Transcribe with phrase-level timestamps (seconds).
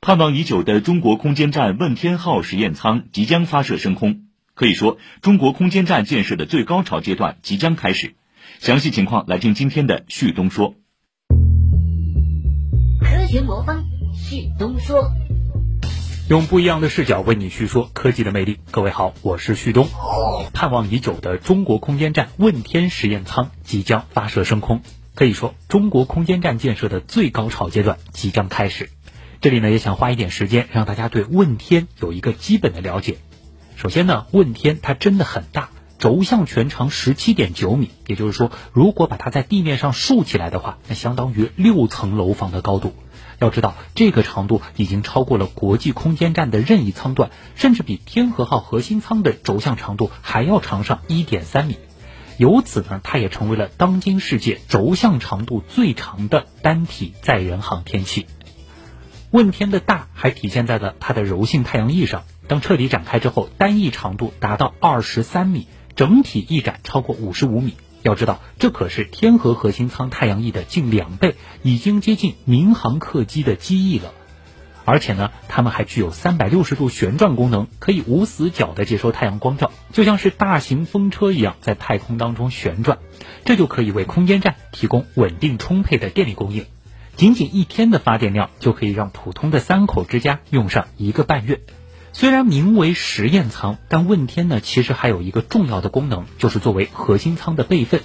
[0.00, 8.14] 盼望已久的中国空间站问天号实验舱即将发射升空，可以说，中国空间站建设的最高潮阶段即将开始。
[8.60, 10.76] 详细情况来听今天的旭东说。
[13.00, 13.84] 科学魔方
[14.14, 15.10] 旭东说，
[16.28, 18.58] 用不一样的视角为你叙说科技的魅力。
[18.70, 19.88] 各位好，我是旭东。
[20.52, 24.80] 盼望已久的中国空间站问天实验舱即将发射升空，
[25.16, 28.90] 可以说，中国空间站建设的最高潮阶段即将开始。
[29.40, 33.18] 这里呢，也想花一点时间让大家对问天有一个基本的了解。
[33.76, 42.94] 首先呢，问天它真的很大，轴向全长十七点九米，也就是说，如果把它在地面上竖起来的话，那相当于六层楼房的高度。
[43.38, 51.78] 要知道，这个长度已经超过了国际空间站的任意舱段，甚至比天河号核心舱的轴向长度还要长上一点三米。
[52.38, 58.26] 由此呢，它也成为了当今世界轴向长度最长的单体载人航天器。
[59.30, 62.24] 问天的大还体现在了它的柔性太阳翼上。
[62.46, 67.74] 当彻底展开之后，单翼长度达到二十三米，整体翼展超过五十五米。
[68.02, 74.12] 要知道，这可是天河核心舱太阳翼的近两倍，已经接近民航客机的机翼了。
[74.86, 82.96] 而且呢，它们还具有三百六十度旋转功能，可以无死角的接收太阳光照，就像是大型风车一样在太空当中旋转。
[83.44, 86.64] 这就可以为空间站提供稳定充沛的电力供应。
[87.18, 91.62] 仅仅一天的发电量就可以让普通的三口之家用上一个半月。
[92.12, 98.02] 虽然名为实验舱，但问天呢其实还有一个重要的功能，就是作为核心舱的备份。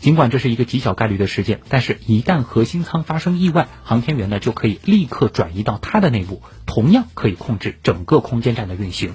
[0.00, 9.12] 尽管这是一个极小概率的事件，但是一旦核心舱发生意外，航天员呢就可以立刻转移到它的内部，同样可以控制整个空间站的运行。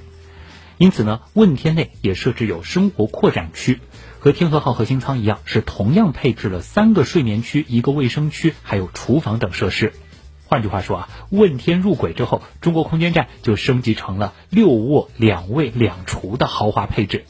[0.82, 3.82] 因此呢，问天内也设置有生活扩展区。
[4.18, 9.94] 和天河号核心舱一样，是同样配置了三个睡眠区、一个卫生区，还有厨房等设施。
[10.48, 17.26] 换句话说啊，问天入轨之后，中国空间站就升级成了六卧两卫两厨的豪华配置，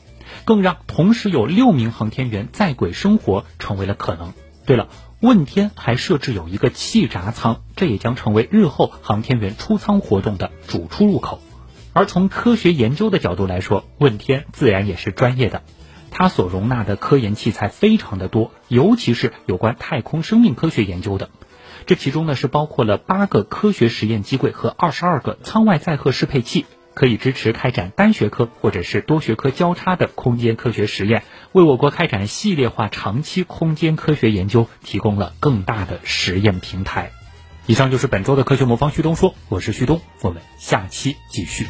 [0.45, 4.31] 更让同时有六名航天员在轨生活成为了可能。
[4.65, 4.87] 对了，
[5.19, 11.41] 问天还设置有一个气闸舱，这也将成为日后航天员出舱活动的主出入口。
[11.93, 15.61] 而从科学研究的角度来说，问天自然也是专业的。
[16.09, 21.29] 它所容纳的科研器材非常的多，尤其是有关太空生命科学研究的。
[21.85, 37.11] 这其中呢是包括了八个科学实验机柜和二十二个舱外载荷适配器，可以支持开展单学科或者是多学科交叉的空间科学实验，为我国开展系列化长期空间科学研究提供了更大的实验平台。
[37.71, 41.65] 以上就是本周的科学魔方旭东说，我是旭东，我们下期继续。